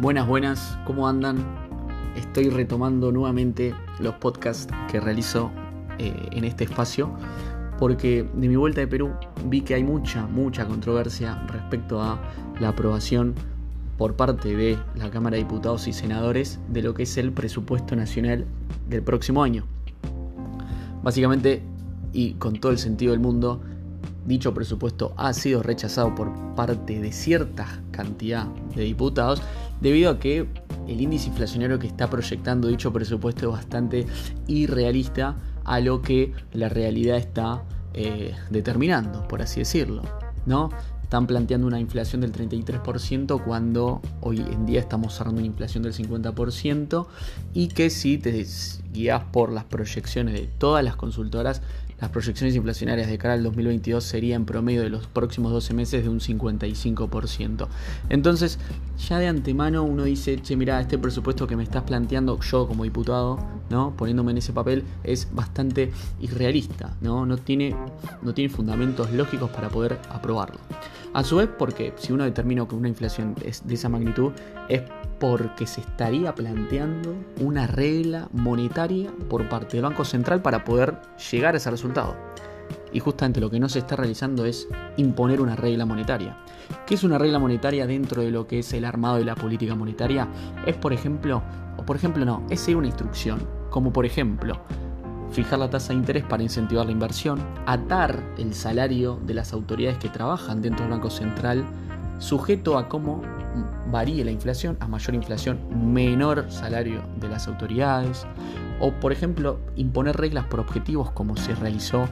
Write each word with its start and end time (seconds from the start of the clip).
Buenas, 0.00 0.26
buenas, 0.26 0.78
¿cómo 0.86 1.06
andan? 1.06 1.44
Estoy 2.16 2.48
retomando 2.48 3.12
nuevamente 3.12 3.74
los 3.98 4.14
podcasts 4.14 4.72
que 4.90 4.98
realizo 4.98 5.50
eh, 5.98 6.14
en 6.32 6.44
este 6.44 6.64
espacio 6.64 7.14
porque 7.78 8.26
de 8.32 8.48
mi 8.48 8.56
vuelta 8.56 8.80
de 8.80 8.86
Perú 8.86 9.10
vi 9.44 9.60
que 9.60 9.74
hay 9.74 9.84
mucha, 9.84 10.26
mucha 10.26 10.66
controversia 10.66 11.42
respecto 11.48 12.00
a 12.00 12.18
la 12.60 12.70
aprobación 12.70 13.34
por 13.98 14.16
parte 14.16 14.56
de 14.56 14.78
la 14.94 15.10
Cámara 15.10 15.36
de 15.36 15.42
Diputados 15.42 15.86
y 15.86 15.92
Senadores 15.92 16.60
de 16.68 16.80
lo 16.80 16.94
que 16.94 17.02
es 17.02 17.18
el 17.18 17.30
presupuesto 17.32 17.94
nacional 17.94 18.46
del 18.88 19.02
próximo 19.02 19.42
año. 19.42 19.66
Básicamente, 21.02 21.62
y 22.14 22.32
con 22.34 22.58
todo 22.58 22.72
el 22.72 22.78
sentido 22.78 23.12
del 23.12 23.20
mundo, 23.20 23.60
dicho 24.24 24.54
presupuesto 24.54 25.12
ha 25.18 25.34
sido 25.34 25.62
rechazado 25.62 26.14
por 26.14 26.32
parte 26.54 27.00
de 27.00 27.12
cierta 27.12 27.82
cantidad 27.90 28.46
de 28.74 28.84
diputados 28.84 29.42
debido 29.80 30.10
a 30.10 30.18
que 30.18 30.46
el 30.88 31.00
índice 31.00 31.28
inflacionario 31.28 31.78
que 31.78 31.86
está 31.86 32.08
proyectando 32.10 32.68
dicho 32.68 32.92
presupuesto 32.92 33.46
es 33.46 33.52
bastante 33.52 34.06
irrealista 34.46 35.36
a 35.64 35.80
lo 35.80 36.02
que 36.02 36.32
la 36.52 36.68
realidad 36.68 37.16
está 37.16 37.62
eh, 37.94 38.34
determinando, 38.50 39.26
por 39.28 39.42
así 39.42 39.60
decirlo. 39.60 40.02
¿no? 40.46 40.70
Están 41.02 41.26
planteando 41.26 41.66
una 41.66 41.80
inflación 41.80 42.20
del 42.20 42.32
33% 42.32 43.42
cuando 43.44 44.00
hoy 44.20 44.38
en 44.38 44.64
día 44.64 44.80
estamos 44.80 45.14
cerrando 45.14 45.40
una 45.40 45.46
inflación 45.46 45.82
del 45.82 45.92
50% 45.92 47.06
y 47.52 47.68
que 47.68 47.90
si 47.90 48.18
te 48.18 48.46
guías 48.92 49.24
por 49.32 49.50
las 49.50 49.64
proyecciones 49.64 50.34
de 50.34 50.46
todas 50.46 50.84
las 50.84 50.96
consultoras, 50.96 51.62
las 52.00 52.10
proyecciones 52.10 52.56
inflacionarias 52.56 53.08
de 53.08 53.18
cara 53.18 53.34
al 53.34 53.42
2022 53.42 54.02
serían 54.02 54.44
promedio 54.44 54.82
de 54.82 54.90
los 54.90 55.06
próximos 55.06 55.52
12 55.52 55.74
meses 55.74 56.02
de 56.02 56.08
un 56.08 56.20
55%. 56.20 57.68
Entonces, 58.08 58.58
ya 59.08 59.18
de 59.18 59.28
antemano 59.28 59.82
uno 59.82 60.04
dice, 60.04 60.40
che, 60.40 60.56
mira, 60.56 60.80
este 60.80 60.98
presupuesto 60.98 61.46
que 61.46 61.56
me 61.56 61.62
estás 61.62 61.82
planteando 61.84 62.38
yo 62.40 62.66
como 62.66 62.84
diputado, 62.84 63.38
¿no? 63.68 63.94
Poniéndome 63.96 64.32
en 64.32 64.38
ese 64.38 64.52
papel, 64.52 64.84
es 65.04 65.28
bastante 65.32 65.92
irrealista, 66.20 66.96
¿no? 67.00 67.26
No 67.26 67.36
tiene, 67.36 67.76
no 68.22 68.34
tiene 68.34 68.52
fundamentos 68.52 69.12
lógicos 69.12 69.50
para 69.50 69.68
poder 69.68 69.98
aprobarlo. 70.08 70.58
A 71.12 71.24
su 71.24 71.36
vez, 71.36 71.48
porque 71.58 71.92
si 71.96 72.12
uno 72.12 72.24
determina 72.24 72.66
que 72.68 72.76
una 72.76 72.88
inflación 72.88 73.34
es 73.44 73.66
de 73.66 73.74
esa 73.74 73.88
magnitud, 73.88 74.32
es 74.68 74.82
porque 75.20 75.66
se 75.66 75.82
estaría 75.82 76.34
planteando 76.34 77.14
una 77.40 77.66
regla 77.66 78.28
monetaria 78.32 79.12
por 79.28 79.48
parte 79.48 79.76
del 79.76 79.84
Banco 79.84 80.04
Central 80.04 80.42
para 80.42 80.64
poder 80.64 80.96
llegar 81.30 81.54
a 81.54 81.58
ese 81.58 81.70
resultado. 81.70 82.16
Y 82.92 82.98
justamente 82.98 83.40
lo 83.40 83.50
que 83.50 83.60
no 83.60 83.68
se 83.68 83.80
está 83.80 83.94
realizando 83.94 84.44
es 84.46 84.66
imponer 84.96 85.40
una 85.40 85.54
regla 85.54 85.86
monetaria. 85.86 86.36
¿Qué 86.86 86.94
es 86.94 87.04
una 87.04 87.18
regla 87.18 87.38
monetaria 87.38 87.86
dentro 87.86 88.22
de 88.22 88.30
lo 88.30 88.46
que 88.46 88.60
es 88.60 88.72
el 88.72 88.84
armado 88.84 89.16
de 89.16 89.24
la 89.24 89.34
política 89.34 89.74
monetaria? 89.74 90.26
Es, 90.66 90.74
por 90.76 90.92
ejemplo, 90.92 91.42
o 91.76 91.84
por 91.84 91.96
ejemplo 91.96 92.24
no, 92.24 92.42
es 92.50 92.66
una 92.68 92.86
instrucción, 92.86 93.46
como 93.68 93.92
por 93.92 94.06
ejemplo, 94.06 94.58
fijar 95.30 95.58
la 95.58 95.70
tasa 95.70 95.92
de 95.92 95.98
interés 95.98 96.24
para 96.24 96.42
incentivar 96.42 96.86
la 96.86 96.92
inversión, 96.92 97.40
atar 97.66 98.20
el 98.38 98.54
salario 98.54 99.20
de 99.26 99.34
las 99.34 99.52
autoridades 99.52 99.98
que 99.98 100.08
trabajan 100.08 100.62
dentro 100.62 100.84
del 100.84 100.92
Banco 100.92 101.10
Central, 101.10 101.64
sujeto 102.18 102.78
a 102.78 102.88
cómo 102.88 103.22
varíe 103.90 104.24
la 104.24 104.30
inflación, 104.30 104.76
a 104.80 104.88
mayor 104.88 105.14
inflación, 105.14 105.58
menor 105.92 106.46
salario 106.50 107.02
de 107.18 107.28
las 107.28 107.48
autoridades, 107.48 108.26
o 108.80 108.92
por 108.92 109.12
ejemplo, 109.12 109.60
imponer 109.76 110.16
reglas 110.16 110.46
por 110.46 110.60
objetivos 110.60 111.10
como 111.12 111.36
se 111.36 111.54
realizó 111.54 112.04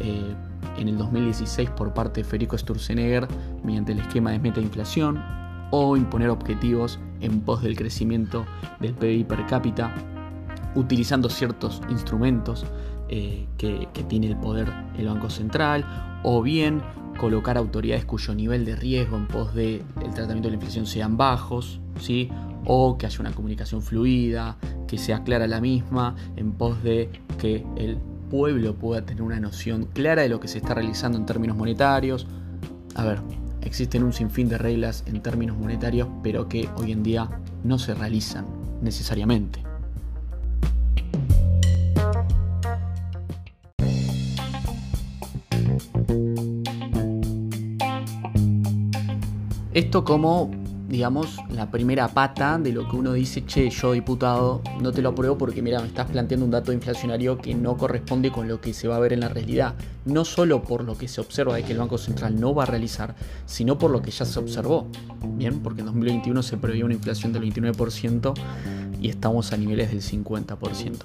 eh, 0.00 0.34
en 0.78 0.88
el 0.88 0.98
2016 0.98 1.70
por 1.70 1.94
parte 1.94 2.22
de 2.22 2.24
Federico 2.24 2.56
Sturzenegger 2.56 3.26
mediante 3.64 3.92
el 3.92 4.00
esquema 4.00 4.30
de 4.30 4.38
meta 4.38 4.60
inflación, 4.60 5.22
o 5.70 5.96
imponer 5.96 6.30
objetivos 6.30 6.98
en 7.20 7.40
pos 7.40 7.62
del 7.62 7.76
crecimiento 7.76 8.46
del 8.78 8.94
PIB 8.94 9.26
per 9.26 9.46
cápita 9.46 9.92
utilizando 10.76 11.28
ciertos 11.28 11.80
instrumentos 11.88 12.66
eh, 13.08 13.46
que, 13.56 13.88
tiene 14.08 14.28
el 14.28 14.36
poder 14.36 14.72
el 14.98 15.06
Banco 15.06 15.30
Central, 15.30 15.84
o 16.22 16.42
bien 16.42 16.82
colocar 17.16 17.56
autoridades 17.56 18.04
cuyo 18.04 18.34
nivel 18.34 18.64
de 18.64 18.76
riesgo 18.76 19.16
en 19.16 19.26
pos 19.26 19.54
del 19.54 19.82
tratamiento 20.14 20.48
de 20.48 20.50
la 20.50 20.54
inflación 20.54 20.86
sean 20.86 21.16
bajos, 21.16 21.80
¿sí? 22.00 22.30
o 22.66 22.98
que 22.98 23.06
haya 23.06 23.20
una 23.20 23.32
comunicación 23.32 23.82
fluida, 23.82 24.56
que 24.86 24.98
sea 24.98 25.22
clara 25.22 25.46
la 25.46 25.60
misma, 25.60 26.16
en 26.36 26.52
pos 26.52 26.82
de 26.82 27.10
que 27.38 27.64
el 27.76 27.98
pueblo 28.30 28.74
pueda 28.74 29.04
tener 29.04 29.22
una 29.22 29.40
noción 29.40 29.86
clara 29.92 30.22
de 30.22 30.28
lo 30.28 30.40
que 30.40 30.48
se 30.48 30.58
está 30.58 30.74
realizando 30.74 31.16
en 31.16 31.26
términos 31.26 31.56
monetarios. 31.56 32.26
A 32.94 33.04
ver, 33.04 33.20
existen 33.62 34.02
un 34.02 34.12
sinfín 34.12 34.48
de 34.48 34.58
reglas 34.58 35.04
en 35.06 35.22
términos 35.22 35.56
monetarios, 35.56 36.08
pero 36.22 36.48
que 36.48 36.68
hoy 36.76 36.92
en 36.92 37.02
día 37.02 37.28
no 37.62 37.78
se 37.78 37.94
realizan 37.94 38.46
necesariamente. 38.82 39.65
Esto 49.76 50.04
como, 50.04 50.50
digamos, 50.88 51.36
la 51.50 51.70
primera 51.70 52.08
pata 52.08 52.56
de 52.56 52.72
lo 52.72 52.88
que 52.88 52.96
uno 52.96 53.12
dice, 53.12 53.44
che, 53.44 53.68
yo 53.68 53.92
diputado 53.92 54.62
no 54.80 54.90
te 54.90 55.02
lo 55.02 55.10
apruebo 55.10 55.36
porque 55.36 55.60
mira, 55.60 55.82
me 55.82 55.88
estás 55.88 56.10
planteando 56.10 56.46
un 56.46 56.50
dato 56.50 56.72
inflacionario 56.72 57.36
que 57.36 57.54
no 57.54 57.76
corresponde 57.76 58.30
con 58.30 58.48
lo 58.48 58.58
que 58.58 58.72
se 58.72 58.88
va 58.88 58.96
a 58.96 59.00
ver 59.00 59.12
en 59.12 59.20
la 59.20 59.28
realidad. 59.28 59.74
No 60.06 60.24
solo 60.24 60.62
por 60.62 60.82
lo 60.82 60.96
que 60.96 61.08
se 61.08 61.20
observa 61.20 61.56
de 61.56 61.62
que 61.62 61.72
el 61.72 61.78
Banco 61.78 61.98
Central 61.98 62.40
no 62.40 62.54
va 62.54 62.62
a 62.62 62.66
realizar, 62.66 63.16
sino 63.44 63.76
por 63.76 63.90
lo 63.90 64.00
que 64.00 64.10
ya 64.10 64.24
se 64.24 64.38
observó. 64.38 64.88
Bien, 65.22 65.60
porque 65.60 65.80
en 65.80 65.88
2021 65.88 66.42
se 66.42 66.56
previó 66.56 66.86
una 66.86 66.94
inflación 66.94 67.34
del 67.34 67.42
29% 67.42 68.32
y 68.98 69.10
estamos 69.10 69.52
a 69.52 69.58
niveles 69.58 69.90
del 69.90 70.00
50%. 70.00 71.04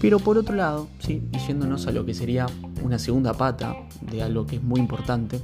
Pero 0.00 0.20
por 0.20 0.38
otro 0.38 0.56
lado, 0.56 0.88
¿sí? 1.00 1.22
diciéndonos 1.32 1.86
a 1.86 1.90
lo 1.90 2.06
que 2.06 2.14
sería 2.14 2.46
una 2.82 2.98
segunda 2.98 3.34
pata 3.34 3.76
de 4.00 4.22
algo 4.22 4.46
que 4.46 4.56
es 4.56 4.62
muy 4.62 4.80
importante, 4.80 5.38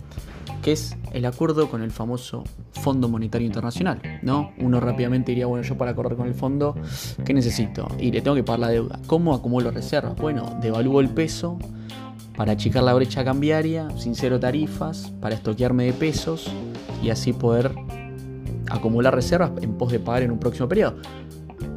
que 0.63 0.73
es 0.73 0.97
el 1.13 1.25
acuerdo 1.25 1.69
con 1.69 1.83
el 1.83 1.91
famoso 1.91 2.45
Fondo 2.73 3.09
Monetario 3.09 3.47
Internacional, 3.47 4.01
¿no? 4.23 4.53
Uno 4.59 4.81
rápidamente 4.81 5.33
diría, 5.33 5.47
bueno, 5.47 5.65
yo 5.65 5.77
para 5.77 5.95
correr 5.95 6.17
con 6.17 6.29
el 6.29 6.35
fondo, 6.35 6.75
¿qué 7.25 7.35
necesito? 7.35 7.89
Y 7.99 8.13
le 8.13 8.21
tengo 8.23 8.37
que 8.37 8.45
pagar 8.45 8.61
la 8.61 8.69
deuda. 8.69 9.01
¿Cómo 9.07 9.35
acumulo 9.35 9.71
reservas? 9.71 10.17
Bueno, 10.17 10.59
devalúo 10.61 11.01
el 11.01 11.11
peso 11.11 11.59
para 12.37 12.53
achicar 12.53 12.83
la 12.83 12.95
brecha 12.95 13.25
cambiaria, 13.25 13.89
sin 13.99 14.15
cero 14.15 14.41
tarifas, 14.41 15.13
para 15.21 15.35
estoquearme 15.35 15.85
de 15.85 15.93
pesos 15.93 16.51
y 17.03 17.11
así 17.11 17.33
poder 17.33 17.73
acumular 18.71 19.15
reservas 19.15 19.53
en 19.61 19.77
pos 19.77 19.93
de 19.93 20.01
pagar 20.01 20.23
en 20.23 20.31
un 20.31 20.39
próximo 20.39 20.69
periodo. 20.69 20.97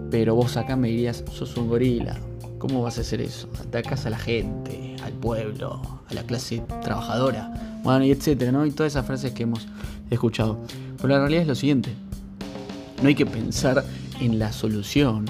Pero 0.09 0.35
vos 0.35 0.55
acá 0.55 0.75
me 0.75 0.87
dirías, 0.87 1.23
sos 1.31 1.57
un 1.57 1.67
gorila, 1.67 2.17
¿cómo 2.67 2.81
vas 2.81 2.97
a 2.97 3.01
hacer 3.01 3.21
eso? 3.21 3.47
Atacas 3.59 4.07
a 4.07 4.09
la 4.09 4.17
gente, 4.17 4.95
al 5.03 5.13
pueblo, 5.13 5.81
a 6.09 6.13
la 6.15 6.23
clase 6.23 6.63
trabajadora 6.81 7.79
bueno, 7.83 8.05
y 8.05 8.09
etcétera, 8.09 8.51
¿no? 8.51 8.65
Y 8.65 8.71
todas 8.71 8.93
esas 8.93 9.05
frases 9.05 9.33
que 9.33 9.43
hemos 9.43 9.67
escuchado. 10.09 10.57
Pero 10.97 11.09
la 11.09 11.19
realidad 11.19 11.43
es 11.43 11.47
lo 11.47 11.53
siguiente: 11.53 11.91
no 13.03 13.07
hay 13.07 13.13
que 13.13 13.27
pensar 13.27 13.85
en 14.19 14.39
la 14.39 14.51
solución, 14.51 15.25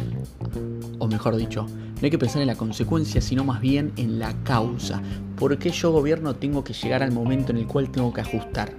o 0.97 1.07
mejor 1.07 1.35
dicho, 1.35 1.63
no 1.65 2.01
hay 2.01 2.09
que 2.09 2.17
pensar 2.17 2.41
en 2.41 2.47
la 2.47 2.55
consecuencia, 2.55 3.19
sino 3.19 3.43
más 3.43 3.59
bien 3.59 3.91
en 3.97 4.17
la 4.17 4.31
causa. 4.43 5.01
¿Por 5.35 5.57
qué 5.57 5.71
yo, 5.71 5.91
gobierno, 5.91 6.35
tengo 6.35 6.63
que 6.63 6.71
llegar 6.71 7.03
al 7.03 7.11
momento 7.11 7.51
en 7.51 7.57
el 7.57 7.67
cual 7.67 7.91
tengo 7.91 8.13
que 8.13 8.21
ajustar? 8.21 8.71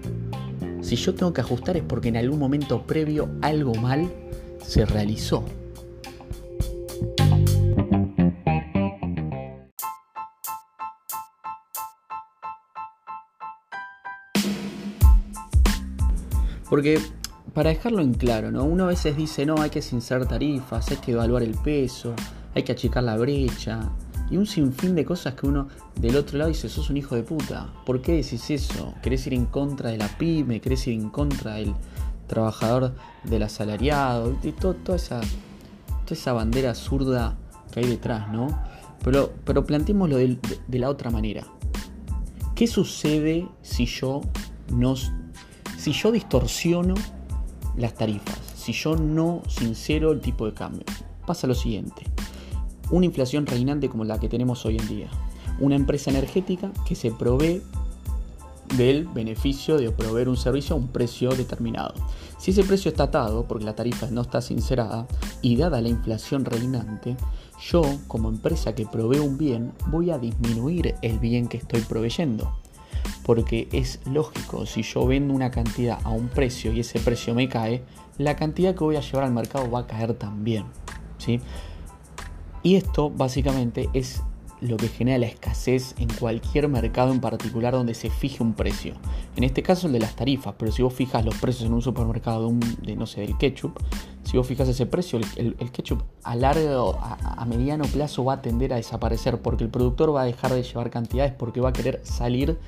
Si 0.81 0.97
yo 0.97 1.15
tengo 1.15 1.35
que 1.35 1.43
ajustar 1.43 1.77
es 1.77 1.83
porque 1.83 2.09
en 2.09 2.17
algún 2.17 2.39
momento 2.39 2.87
previo 2.87 3.29
algo 3.43 3.75
mal 3.75 4.11
se 4.65 4.87
realizó. 4.87 5.45
Porque 16.69 17.01
para 17.55 17.71
dejarlo 17.71 18.03
en 18.03 18.15
claro, 18.15 18.51
¿no? 18.51 18.65
Uno 18.65 18.85
a 18.85 18.89
veces 18.89 19.17
dice, 19.17 19.47
no, 19.47 19.61
hay 19.61 19.71
que 19.71 19.83
sincerar 19.83 20.27
tarifas, 20.27 20.91
hay 20.91 20.97
que 20.99 21.13
evaluar 21.13 21.43
el 21.43 21.55
peso, 21.55 22.15
hay 22.55 22.63
que 22.63 22.73
achicar 22.73 23.05
la 23.05 23.17
brecha. 23.17 23.91
Y 24.31 24.37
un 24.37 24.47
sinfín 24.47 24.95
de 24.97 25.05
cosas 25.05 25.35
que 25.35 25.47
uno 25.47 25.69
del 25.95 26.17
otro 26.17 26.39
lado 26.39 26.49
dice, 26.49 26.69
sos 26.69 26.91
un 26.91 26.97
hijo 26.97 27.15
de 27.15 27.23
puta. 27.23 27.73
¿Por 27.85 28.03
qué 28.03 28.13
decís 28.13 28.51
eso? 28.51 28.95
¿Querés 29.03 29.27
ir 29.29 29.35
en 29.35 29.47
contra 29.47 29.91
de 29.91 29.99
la 29.99 30.09
pyme? 30.09 30.61
¿Querés 30.61 30.87
ir 30.89 30.95
en 30.95 31.11
contra 31.11 31.55
del 31.55 31.75
trabajador 32.27 32.95
del 33.23 33.45
asalariado? 33.45 34.37
Y 34.43 34.51
todo, 34.51 34.75
toda, 34.75 34.97
esa, 34.97 35.21
toda 35.21 36.13
esa 36.13 36.33
bandera 36.33 36.75
zurda 36.75 37.37
que 37.71 37.81
hay 37.81 37.87
detrás, 37.87 38.33
¿no? 38.33 38.49
Pero, 39.05 39.33
pero 39.45 39.65
planteémoslo 39.65 40.17
de, 40.17 40.39
de 40.67 40.79
la 40.81 40.91
otra 40.91 41.11
manera. 41.11 41.45
¿Qué 42.57 42.67
sucede 42.67 43.49
si 43.63 43.87
yo 43.87 44.23
no 44.73 44.97
si 45.87 45.93
yo 45.93 46.11
distorsiono 46.11 46.95
las 47.77 47.95
tarifas, 47.95 48.41
si 48.57 48.73
yo 48.73 48.97
no 48.97 49.43
sincero 49.47 50.11
el 50.11 50.21
tipo 50.21 50.45
de 50.45 50.53
cambio, 50.53 50.85
pasa 51.25 51.47
lo 51.47 51.55
siguiente. 51.55 52.03
Una 52.91 53.07
inflación 53.07 53.47
reinante 53.47 53.89
como 53.89 54.05
la 54.05 54.19
que 54.19 54.29
tenemos 54.29 54.67
hoy 54.67 54.79
en 54.79 54.89
día. 54.89 55.09
Una 55.61 55.77
empresa 55.77 56.11
energética 56.11 56.73
que 56.89 56.97
se 56.97 57.13
provee 57.13 57.63
del 58.77 59.07
beneficio 59.07 59.77
de 59.77 59.93
proveer 59.93 60.29
un 60.29 60.37
servicio 60.37 60.75
a 60.75 60.79
un 60.81 60.89
precio 60.89 61.31
determinado. 61.31 61.95
Si 62.37 62.51
ese 62.51 62.65
precio 62.65 62.89
está 62.91 63.05
atado, 63.05 63.47
porque 63.47 63.65
la 63.65 63.77
tarifa 63.77 64.09
no 64.11 64.23
está 64.23 64.41
sincerada, 64.41 65.07
y 65.41 65.55
dada 65.55 65.81
la 65.81 65.89
inflación 65.89 66.45
reinante, 66.45 67.17
yo 67.71 67.83
como 68.09 68.29
empresa 68.29 68.75
que 68.75 68.87
provee 68.87 69.21
un 69.21 69.39
bien 69.39 69.73
voy 69.87 70.11
a 70.11 70.19
disminuir 70.19 70.97
el 71.03 71.21
bien 71.21 71.47
que 71.47 71.59
estoy 71.59 71.83
proveyendo. 71.83 72.53
Porque 73.25 73.69
es 73.73 74.01
lógico, 74.07 74.67
si 74.67 74.83
yo 74.83 75.07
vendo 75.07 75.35
una 75.35 75.51
cantidad 75.51 75.99
a 76.05 76.11
un 76.11 76.29
precio 76.29 76.73
y 76.73 76.81
ese 76.81 77.01
precio 77.01 77.35
me 77.35 77.49
cae, 77.49 77.83
la 78.19 78.37
cantidad 78.37 78.75
que 78.75 78.85
voy 78.85 78.97
a 78.97 79.01
llevar 79.01 79.25
al 79.25 79.33
mercado 79.33 79.71
va 79.71 79.81
a 79.81 79.87
caer 79.87 80.15
también. 80.15 80.65
¿sí? 81.19 81.41
Y 82.63 82.77
esto 82.77 83.11
básicamente 83.11 83.89
es 83.93 84.23
lo 84.61 84.77
que 84.77 84.89
genera 84.89 85.19
la 85.19 85.27
escasez 85.27 85.95
en 85.99 86.09
cualquier 86.09 86.69
mercado 86.69 87.13
en 87.13 87.21
particular 87.21 87.75
donde 87.75 87.95
se 87.95 88.11
fije 88.11 88.43
un 88.43 88.55
precio. 88.55 88.95
En 89.37 89.45
este 89.45 89.63
caso 89.63 89.87
el 89.87 89.93
de 89.93 90.01
las 90.01 90.17
tarifas, 90.17 90.55
pero 90.59 90.73
si 90.73 90.83
vos 90.83 90.95
fijas 90.95 91.25
los 91.25 91.35
precios 91.37 91.67
en 91.67 91.75
un 91.75 91.83
supermercado 91.83 92.41
de, 92.41 92.47
un, 92.47 92.61
de 92.83 92.97
no 92.97 93.07
sé, 93.07 93.21
del 93.21 93.37
ketchup, 93.37 93.79
si 94.25 94.37
vos 94.37 94.47
fijas 94.47 94.69
ese 94.69 94.87
precio, 94.87 95.21
el, 95.37 95.55
ketchup 95.71 96.03
a 96.25 96.35
largo, 96.35 96.99
a, 97.01 97.45
mediano 97.45 97.85
plazo 97.85 98.25
va 98.25 98.35
a 98.35 98.43
tender 98.43 98.73
a 98.73 98.77
desaparecer 98.77 99.41
porque 99.41 99.65
el 99.65 99.71
productor 99.71 100.15
va 100.15 100.23
a 100.23 100.25
dejar 100.25 100.53
de 100.53 100.63
llevar 100.63 100.91
cantidades 100.91 101.33
porque 101.33 101.61
va 101.61 101.69
a 101.69 101.73
querer 101.73 102.01
salir 102.05 102.59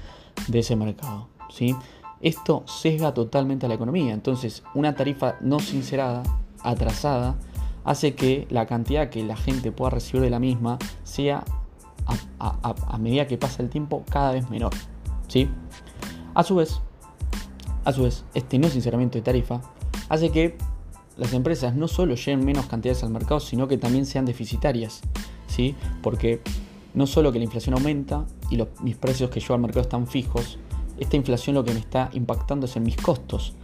de 0.46 0.61
ese 0.61 0.76
mercado. 0.76 1.29
¿sí? 1.50 1.75
Esto 2.20 2.64
sesga 2.67 3.14
totalmente 3.14 3.67
a 3.67 3.69
la 3.69 3.75
economía. 3.75 4.12
Entonces, 4.12 4.62
una 4.75 4.94
tarifa 4.94 5.37
no 5.40 5.61
sincerada, 5.61 6.23
atrasada, 6.62 7.37
hace 7.85 8.14
que 8.14 8.46
la 8.50 8.67
cantidad 8.67 9.08
que 9.08 9.25
la 9.25 9.37
gente 9.37 9.73
pueda 9.73 9.90
recibir 9.90 10.23
de 10.23 10.31
la 10.31 10.38
misma 10.38 10.79
sea 11.05 11.44
a, 12.38 12.99
medida 12.99 13.26
que 13.26 13.38
pasa 13.38 13.62
el 13.62 13.70
tiempo 13.70 14.05
cada 14.11 14.32
vez 14.32 14.49
menor. 14.50 14.73
¿sí? 15.29 15.49
A 16.35 16.43
su 16.43 16.56
vez, 16.56 16.81
a 17.84 17.93
su 17.93 18.02
vez, 18.05 18.25
este 18.34 18.58
no 18.58 18.69
sinceramiento 18.69 19.19
de 19.19 19.23
tarifa 19.23 19.61
hace 20.08 20.31
que 20.31 20.56
las 21.17 21.32
empresas 21.32 21.75
no 21.75 21.88
solo 21.88 22.14
lleven 22.14 22.44
menos 22.44 22.67
cantidades 22.67 23.02
al 23.02 23.11
mercado, 23.11 23.41
sino 23.41 23.69
que 23.69 23.79
también 23.79 24.06
sean 24.06 24.25
deficitarias. 24.25 25.00
¿sí? 25.46 25.75
Porque 26.02 26.41
no 26.99 27.06
solo 27.06 27.31
que 27.31 27.39
la 27.39 27.45
inflación 27.45 27.77
aumenta 27.77 28.27
y 28.50 28.56
los, 28.56 28.69
mis 28.83 28.97
precios 28.97 29.31
que 29.31 29.39
yo 29.39 29.55
al 29.55 29.61
mercado 29.61 29.83
están 29.83 30.09
fijos, 30.09 30.59
esta 30.99 31.17
inflación 31.17 31.55
lo 31.55 31.62
que 31.62 31.73
me 31.73 31.79
está 31.79 32.11
impactando 32.12 32.67
es 32.67 32.75
en 32.75 32.83
mis 32.83 32.97
costos. 32.97 33.55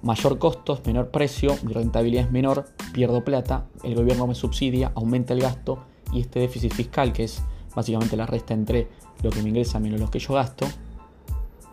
Mayor 0.00 0.38
costos, 0.38 0.80
menor 0.86 1.10
precio, 1.10 1.54
mi 1.64 1.74
rentabilidad 1.74 2.24
es 2.24 2.30
menor, 2.30 2.64
pierdo 2.94 3.22
plata, 3.22 3.66
el 3.82 3.94
gobierno 3.94 4.26
me 4.26 4.34
subsidia, 4.34 4.90
aumenta 4.94 5.34
el 5.34 5.40
gasto 5.40 5.80
y 6.14 6.20
este 6.20 6.40
déficit 6.40 6.72
fiscal 6.72 7.12
que 7.12 7.24
es 7.24 7.42
básicamente 7.76 8.16
la 8.16 8.24
resta 8.24 8.54
entre 8.54 8.88
lo 9.22 9.28
que 9.28 9.42
me 9.42 9.50
ingresa 9.50 9.78
menos 9.78 10.00
lo 10.00 10.10
que 10.10 10.18
yo 10.18 10.32
gasto, 10.32 10.66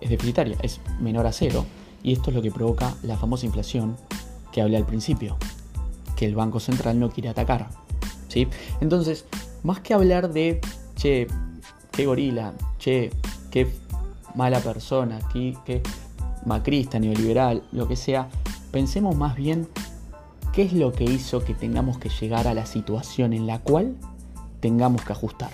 es 0.02 0.10
deficitaria, 0.10 0.58
es 0.64 0.82
menor 1.00 1.28
a 1.28 1.32
cero. 1.32 1.66
Y 2.04 2.12
esto 2.12 2.30
es 2.30 2.36
lo 2.36 2.42
que 2.42 2.52
provoca 2.52 2.94
la 3.04 3.16
famosa 3.16 3.46
inflación 3.46 3.96
que 4.52 4.62
hablé 4.62 4.76
al 4.76 4.86
principio, 4.86 5.38
que 6.18 6.26
el 6.26 6.36
Banco 6.36 6.60
Central 6.60 7.00
no 7.00 7.10
quiere 7.10 7.30
atacar. 7.30 7.70
¿sí? 8.28 8.50
Entonces, 8.82 9.26
más 9.64 9.80
que 9.80 9.94
hablar 9.94 10.34
de, 10.34 10.60
che, 10.96 11.28
qué 11.92 12.06
gorila, 12.06 12.54
che, 12.80 13.12
qué 13.52 13.68
mala 14.36 14.60
persona, 14.60 15.20
qué, 15.32 15.56
qué 15.66 15.82
macrista, 16.46 17.00
neoliberal, 17.00 17.64
lo 17.72 17.88
que 17.88 17.96
sea, 17.96 18.30
pensemos 18.72 19.16
más 19.16 19.36
bien 19.36 19.68
qué 20.54 20.64
es 20.64 20.74
lo 20.74 20.92
que 20.92 21.04
hizo 21.04 21.44
que 21.44 21.54
tengamos 21.54 21.98
que 21.98 22.10
llegar 22.10 22.48
a 22.48 22.54
la 22.54 22.66
situación 22.66 23.34
en 23.34 23.48
la 23.48 23.60
cual 23.60 23.96
tengamos 24.60 25.04
que 25.04 25.14
ajustar. 25.14 25.52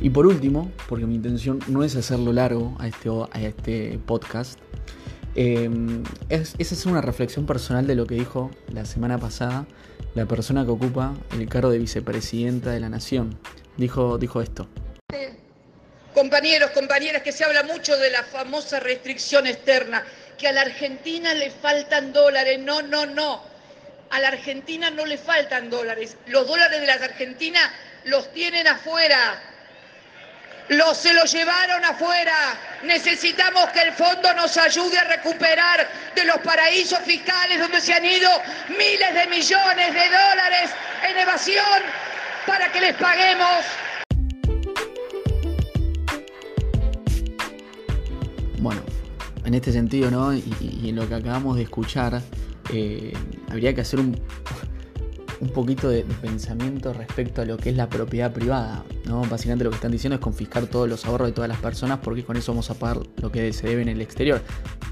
Y 0.00 0.10
por 0.10 0.26
último, 0.26 0.70
porque 0.88 1.06
mi 1.06 1.16
intención 1.16 1.58
no 1.66 1.82
es 1.82 1.96
hacerlo 1.96 2.32
largo 2.32 2.74
a 2.78 2.86
este, 2.86 3.10
a 3.10 3.40
este 3.40 3.98
podcast, 4.06 4.58
em, 5.38 6.02
es, 6.28 6.56
hacer 6.60 6.90
una 6.90 7.00
reflexión 7.00 7.46
personal 7.46 7.86
de 7.86 7.94
lo 7.94 8.06
que 8.06 8.16
dijo 8.16 8.50
la 8.72 8.84
semana 8.84 9.18
pasada 9.18 9.66
la 10.16 10.26
persona 10.26 10.64
que 10.64 10.72
ocupa 10.72 11.14
el 11.32 11.48
cargo 11.48 11.70
de 11.70 11.78
vicepresidenta 11.78 12.70
de 12.70 12.80
la 12.80 12.88
Nación. 12.88 13.38
Dijo, 13.76 14.18
dijo 14.18 14.42
esto. 14.42 14.68
Compañeros, 16.12 16.72
compañeras, 16.72 17.22
que 17.22 17.30
se 17.30 17.44
habla 17.44 17.62
mucho 17.62 17.96
de 17.96 18.10
la 18.10 18.24
famosa 18.24 18.80
restricción 18.80 19.46
externa, 19.46 20.04
que 20.36 20.48
a 20.48 20.52
la 20.52 20.62
Argentina 20.62 21.32
le 21.34 21.52
faltan 21.52 22.12
dólares. 22.12 22.58
No, 22.58 22.82
no, 22.82 23.06
no. 23.06 23.40
A 24.10 24.18
la 24.18 24.28
Argentina 24.28 24.90
no 24.90 25.06
le 25.06 25.18
faltan 25.18 25.70
dólares. 25.70 26.16
Los 26.26 26.48
dólares 26.48 26.80
de 26.80 26.86
la 26.88 26.94
Argentina 26.94 27.60
los 28.06 28.32
tienen 28.32 28.66
afuera 28.66 29.40
se 30.94 31.14
lo 31.14 31.24
llevaron 31.24 31.84
afuera. 31.84 32.56
Necesitamos 32.82 33.68
que 33.70 33.82
el 33.82 33.92
fondo 33.92 34.32
nos 34.34 34.56
ayude 34.56 34.98
a 34.98 35.04
recuperar 35.04 35.88
de 36.14 36.24
los 36.24 36.38
paraísos 36.38 36.98
fiscales 37.00 37.58
donde 37.58 37.80
se 37.80 37.94
han 37.94 38.04
ido 38.04 38.30
miles 38.68 39.14
de 39.14 39.26
millones 39.28 39.94
de 39.94 40.04
dólares 40.04 40.70
en 41.08 41.18
evasión 41.18 41.82
para 42.46 42.70
que 42.72 42.80
les 42.80 42.94
paguemos. 42.96 43.64
Bueno, 48.58 48.82
en 49.44 49.54
este 49.54 49.72
sentido, 49.72 50.10
¿no? 50.10 50.34
Y, 50.34 50.88
en 50.88 50.96
lo 50.96 51.08
que 51.08 51.14
acabamos 51.14 51.56
de 51.56 51.62
escuchar, 51.62 52.20
eh, 52.72 53.12
habría 53.50 53.74
que 53.74 53.82
hacer 53.82 54.00
un, 54.00 54.20
un 55.40 55.48
poquito 55.50 55.88
de, 55.88 56.04
pensamiento 56.04 56.92
respecto 56.92 57.42
a 57.42 57.44
lo 57.44 57.56
que 57.56 57.70
es 57.70 57.76
la 57.76 57.88
propiedad 57.88 58.32
privada. 58.32 58.84
¿no? 59.04 59.22
Básicamente 59.22 59.64
lo 59.64 59.70
que 59.70 59.76
están 59.76 59.92
diciendo 59.92 60.16
es 60.16 60.20
confiscar 60.20 60.66
todos 60.66 60.88
los 60.88 61.04
ahorros 61.04 61.28
de 61.28 61.32
todas 61.32 61.48
las 61.48 61.58
personas 61.58 62.00
porque 62.02 62.24
con 62.24 62.36
eso 62.36 62.52
vamos 62.52 62.70
a 62.70 62.74
pagar 62.74 63.00
lo 63.20 63.30
que 63.30 63.52
se 63.52 63.66
debe 63.68 63.82
en 63.82 63.88
el 63.88 64.00
exterior. 64.00 64.42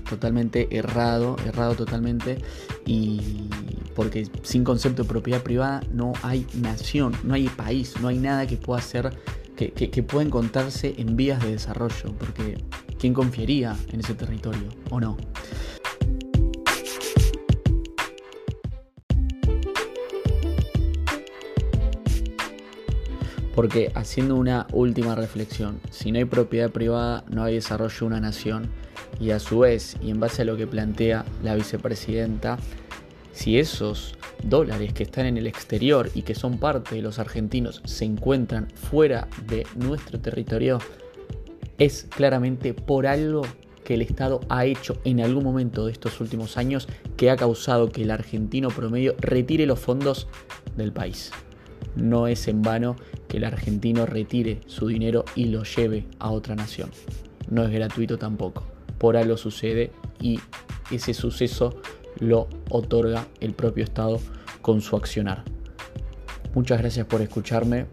Totalmente 0.08 0.68
errado, 0.76 1.36
errado 1.46 1.74
totalmente. 1.74 2.38
Y 2.84 3.48
porque 3.94 4.28
sin 4.42 4.62
concepto 4.62 5.02
de 5.02 5.08
propiedad 5.08 5.42
privada 5.42 5.82
no 5.92 6.12
hay 6.22 6.46
nación, 6.54 7.14
no 7.24 7.34
hay 7.34 7.48
país, 7.48 7.94
no 8.00 8.08
hay 8.08 8.18
nada 8.18 8.46
que 8.46 8.56
pueda 8.56 8.80
ser, 8.80 9.10
que, 9.56 9.72
que 9.72 10.02
pueda 10.02 10.24
encontrarse 10.24 10.94
en 10.98 11.16
vías 11.16 11.42
de 11.42 11.52
desarrollo. 11.52 12.14
Porque 12.18 12.58
¿quién 12.98 13.14
confiaría 13.14 13.76
en 13.92 14.00
ese 14.00 14.14
territorio 14.14 14.68
o 14.90 15.00
no? 15.00 15.16
Porque 23.56 23.90
haciendo 23.94 24.36
una 24.36 24.66
última 24.72 25.14
reflexión, 25.14 25.80
si 25.90 26.12
no 26.12 26.18
hay 26.18 26.26
propiedad 26.26 26.70
privada, 26.70 27.24
no 27.30 27.42
hay 27.42 27.54
desarrollo 27.54 27.98
de 27.98 28.04
una 28.04 28.20
nación. 28.20 28.68
Y 29.18 29.30
a 29.30 29.40
su 29.40 29.60
vez, 29.60 29.96
y 30.02 30.10
en 30.10 30.20
base 30.20 30.42
a 30.42 30.44
lo 30.44 30.58
que 30.58 30.66
plantea 30.66 31.24
la 31.42 31.54
vicepresidenta, 31.54 32.58
si 33.32 33.58
esos 33.58 34.14
dólares 34.42 34.92
que 34.92 35.04
están 35.04 35.24
en 35.24 35.38
el 35.38 35.46
exterior 35.46 36.10
y 36.14 36.20
que 36.20 36.34
son 36.34 36.58
parte 36.58 36.96
de 36.96 37.02
los 37.02 37.18
argentinos 37.18 37.80
se 37.86 38.04
encuentran 38.04 38.68
fuera 38.74 39.26
de 39.46 39.66
nuestro 39.74 40.20
territorio, 40.20 40.78
es 41.78 42.06
claramente 42.10 42.74
por 42.74 43.06
algo 43.06 43.40
que 43.84 43.94
el 43.94 44.02
Estado 44.02 44.40
ha 44.50 44.66
hecho 44.66 44.98
en 45.04 45.20
algún 45.20 45.44
momento 45.44 45.86
de 45.86 45.92
estos 45.92 46.20
últimos 46.20 46.58
años 46.58 46.88
que 47.16 47.30
ha 47.30 47.36
causado 47.36 47.88
que 47.88 48.02
el 48.02 48.10
argentino 48.10 48.68
promedio 48.68 49.14
retire 49.18 49.64
los 49.64 49.78
fondos 49.78 50.28
del 50.76 50.92
país. 50.92 51.32
No 51.96 52.26
es 52.28 52.46
en 52.48 52.62
vano 52.62 52.96
que 53.28 53.38
el 53.38 53.44
argentino 53.44 54.06
retire 54.06 54.60
su 54.66 54.86
dinero 54.86 55.24
y 55.34 55.46
lo 55.46 55.64
lleve 55.64 56.06
a 56.18 56.30
otra 56.30 56.54
nación. 56.54 56.90
No 57.50 57.64
es 57.64 57.72
gratuito 57.72 58.18
tampoco. 58.18 58.64
Por 58.98 59.16
algo 59.16 59.36
sucede 59.36 59.90
y 60.20 60.40
ese 60.90 61.14
suceso 61.14 61.80
lo 62.18 62.48
otorga 62.70 63.26
el 63.40 63.52
propio 63.52 63.84
Estado 63.84 64.20
con 64.62 64.80
su 64.80 64.96
accionar. 64.96 65.44
Muchas 66.54 66.80
gracias 66.80 67.06
por 67.06 67.20
escucharme. 67.20 67.86